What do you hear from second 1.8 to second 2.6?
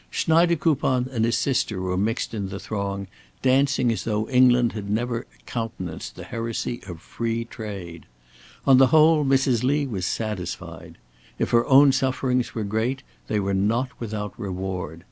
mixed in the